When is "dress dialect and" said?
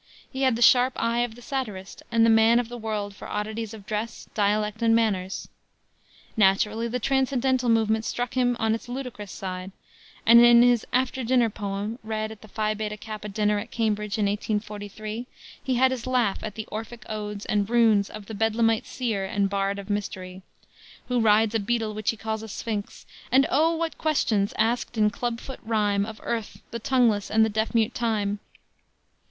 3.85-4.95